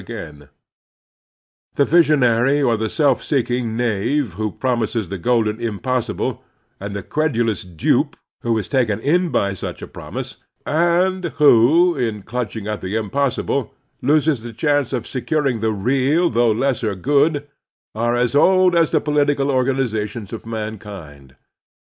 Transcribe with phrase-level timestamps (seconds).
[0.03, 0.49] 144
[1.75, 1.95] The Strenuous Life The
[2.25, 6.43] visionary or the self seeking knave who promises the golden impossible,
[6.79, 12.23] and the credulous dupe who is taken in by such a promise, and who in
[12.23, 17.47] clutching at the impossible loses the chance of securing the real though lesser good,
[17.93, 21.35] are as old as the political organizations of mankind.